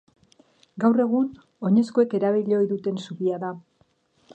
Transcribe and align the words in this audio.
Gaur 0.83 1.01
egun, 1.03 1.29
oinezkoek 1.69 2.17
erabili 2.21 2.59
ohi 2.61 2.71
duten 2.75 3.03
zubia 3.05 3.41
da. 3.47 3.55